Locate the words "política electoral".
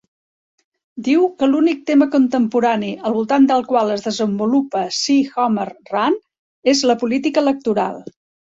7.05-8.05